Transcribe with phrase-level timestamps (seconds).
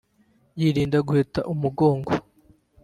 [0.59, 2.11] yirinda guheta umugongo